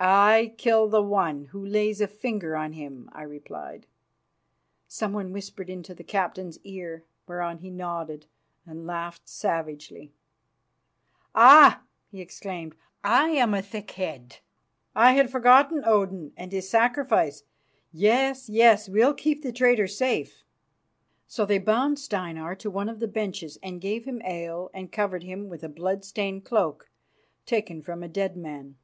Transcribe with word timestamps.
"I 0.00 0.54
kill 0.58 0.86
that 0.90 1.02
one 1.02 1.46
who 1.46 1.66
lays 1.66 2.00
a 2.00 2.06
finger 2.06 2.54
on 2.54 2.74
him," 2.74 3.10
I 3.12 3.22
replied. 3.22 3.88
Someone 4.86 5.32
whispered 5.32 5.68
into 5.68 5.92
the 5.92 6.04
captain's 6.04 6.56
ear, 6.60 7.02
whereon 7.26 7.58
he 7.58 7.68
nodded 7.68 8.26
and 8.64 8.86
laughed 8.86 9.28
savagely. 9.28 10.12
"Ah!" 11.34 11.82
he 12.12 12.20
exclaimed, 12.20 12.76
"I 13.02 13.30
am 13.30 13.52
a 13.54 13.60
thickhead. 13.60 14.38
I 14.94 15.14
had 15.14 15.32
forgotten 15.32 15.82
Odin 15.84 16.32
and 16.36 16.52
his 16.52 16.70
sacrifice. 16.70 17.42
Yes, 17.92 18.48
yes, 18.48 18.88
we'll 18.88 19.14
keep 19.14 19.42
the 19.42 19.50
traitor 19.50 19.88
safe." 19.88 20.44
So 21.26 21.44
they 21.44 21.58
bound 21.58 21.98
Steinar 21.98 22.54
to 22.60 22.70
one 22.70 22.88
of 22.88 23.00
the 23.00 23.08
benches 23.08 23.58
and 23.64 23.80
gave 23.80 24.04
him 24.04 24.22
ale 24.22 24.70
and 24.72 24.92
covered 24.92 25.24
him 25.24 25.48
with 25.48 25.64
a 25.64 25.68
blood 25.68 26.04
stained 26.04 26.44
cloak 26.44 26.88
taken 27.46 27.82
from 27.82 28.04
a 28.04 28.08
dead 28.08 28.36
man. 28.36 28.76